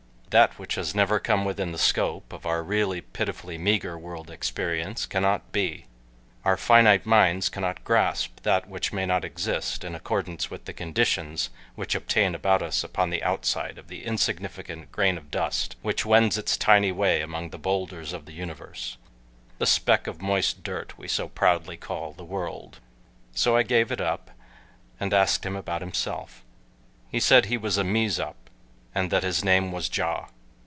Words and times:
That 0.37 0.57
which 0.57 0.75
has 0.75 0.95
never 0.95 1.19
come 1.19 1.43
within 1.43 1.73
the 1.73 1.77
scope 1.77 2.31
of 2.31 2.45
our 2.45 2.63
really 2.63 3.01
pitifully 3.01 3.57
meager 3.57 3.97
world 3.99 4.31
experience 4.31 5.05
cannot 5.05 5.51
be 5.51 5.87
our 6.45 6.55
finite 6.55 7.05
minds 7.05 7.49
cannot 7.49 7.83
grasp 7.83 8.39
that 8.43 8.65
which 8.69 8.93
may 8.93 9.05
not 9.05 9.25
exist 9.25 9.83
in 9.83 9.93
accordance 9.93 10.49
with 10.49 10.63
the 10.63 10.71
conditions 10.71 11.49
which 11.75 11.95
obtain 11.95 12.33
about 12.33 12.61
us 12.61 12.81
upon 12.81 13.09
the 13.09 13.21
outside 13.23 13.77
of 13.77 13.89
the 13.89 14.05
insignificant 14.05 14.89
grain 14.93 15.17
of 15.17 15.31
dust 15.31 15.75
which 15.81 16.05
wends 16.05 16.37
its 16.37 16.55
tiny 16.55 16.93
way 16.93 17.19
among 17.21 17.49
the 17.49 17.59
bowlders 17.59 18.13
of 18.13 18.23
the 18.25 18.31
universe 18.31 18.95
the 19.57 19.65
speck 19.67 20.07
of 20.07 20.21
moist 20.21 20.63
dirt 20.63 20.97
we 20.97 21.09
so 21.09 21.27
proudly 21.27 21.75
call 21.75 22.13
the 22.13 22.23
World. 22.23 22.79
So 23.35 23.57
I 23.57 23.63
gave 23.63 23.91
it 23.91 23.99
up 23.99 24.31
and 24.97 25.13
asked 25.13 25.45
him 25.45 25.57
about 25.57 25.81
himself. 25.81 26.41
He 27.09 27.19
said 27.19 27.47
he 27.47 27.57
was 27.57 27.77
a 27.77 27.83
Mezop, 27.83 28.37
and 28.93 29.09
that 29.09 29.23
his 29.23 29.41
name 29.41 29.71
was 29.71 29.89
Ja. 29.95 30.25